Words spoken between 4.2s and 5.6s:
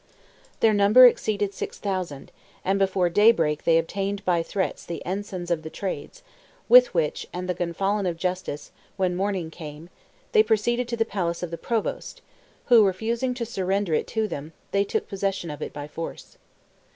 by threats the ensigns